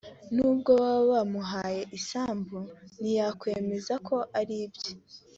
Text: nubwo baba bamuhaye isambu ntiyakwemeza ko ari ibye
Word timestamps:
nubwo 0.35 0.71
baba 0.81 1.03
bamuhaye 1.13 1.81
isambu 1.97 2.57
ntiyakwemeza 2.99 3.93
ko 4.07 4.15
ari 4.39 4.55
ibye 4.65 4.91